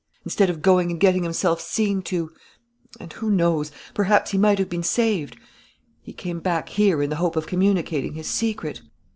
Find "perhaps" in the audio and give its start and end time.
3.93-4.31